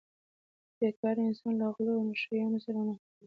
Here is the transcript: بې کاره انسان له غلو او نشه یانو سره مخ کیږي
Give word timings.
بې 0.77 0.89
کاره 0.99 1.21
انسان 1.27 1.53
له 1.59 1.67
غلو 1.73 1.93
او 1.99 2.03
نشه 2.09 2.31
یانو 2.41 2.59
سره 2.65 2.79
مخ 2.87 2.97
کیږي 3.01 3.09